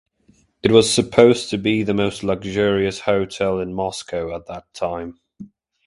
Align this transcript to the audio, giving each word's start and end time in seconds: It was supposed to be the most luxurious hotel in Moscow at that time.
It 0.63 0.71
was 0.71 0.91
supposed 0.91 1.51
to 1.51 1.59
be 1.59 1.83
the 1.83 1.93
most 1.93 2.23
luxurious 2.23 3.01
hotel 3.01 3.59
in 3.59 3.75
Moscow 3.75 4.35
at 4.35 4.47
that 4.47 4.73
time. 4.73 5.19